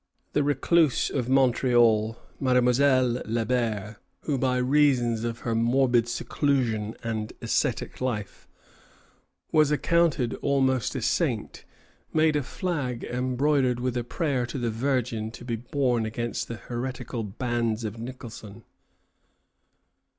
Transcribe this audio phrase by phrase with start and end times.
[0.33, 7.33] The recluse of Montreal, Mademoiselle Le Ber, who, by reason of her morbid seclusion and
[7.39, 8.47] ascetic life,
[9.51, 11.65] was accounted almost a saint,
[12.11, 16.55] made a flag embroidered with a prayer to the Virgin, to be borne against the
[16.57, 18.63] heretical bands of Nicholson.